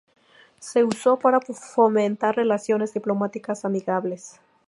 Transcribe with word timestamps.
Se 0.59 0.83
usó 0.83 1.19
para 1.19 1.39
fomentar 1.41 2.35
relaciones 2.35 2.91
diplomáticas 2.91 3.65
amigables. 3.65 4.39